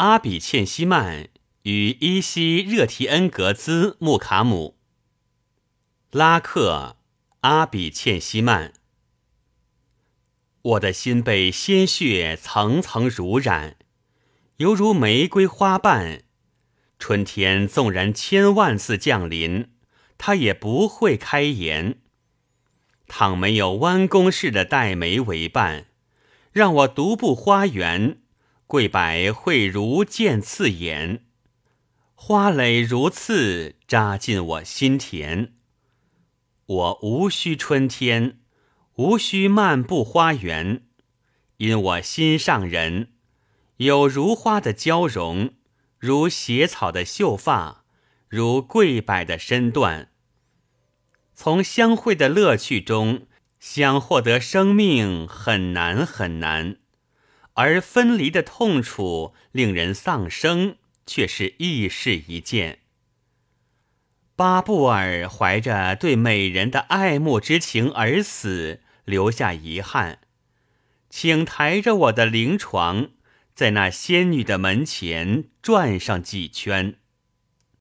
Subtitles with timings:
[0.00, 1.28] 阿比欠西曼
[1.64, 4.78] 与伊西热提恩格兹穆卡姆。
[6.10, 6.96] 拉克，
[7.40, 8.72] 阿比欠西曼。
[10.62, 13.76] 我的心被鲜血层层濡染，
[14.56, 16.22] 犹如玫瑰花瓣。
[16.98, 19.68] 春天纵然千万次降临，
[20.16, 21.98] 它也不会开颜。
[23.06, 25.88] 倘没有弯弓式的黛眉为伴，
[26.52, 28.22] 让我独步花园，
[28.70, 31.24] 桂柏会如剑刺眼，
[32.14, 35.54] 花蕾如刺扎进我心田。
[36.66, 38.38] 我无需春天。
[38.94, 40.84] 无需漫步花园，
[41.56, 43.14] 因我心上人
[43.78, 45.54] 有如花的娇容，
[45.98, 47.84] 如斜草的秀发，
[48.28, 50.12] 如桂柏的身段。
[51.34, 53.26] 从相会的乐趣中
[53.58, 56.76] 想获得生命很难很难，
[57.54, 62.78] 而分离的痛楚令人丧生，却是异事一件。
[64.36, 68.80] 巴布尔怀着对美人的爱慕之情而死。
[69.06, 70.20] 留下遗憾，
[71.08, 73.08] 请抬着我的灵床，
[73.56, 76.94] 在那仙女的门前转上几圈。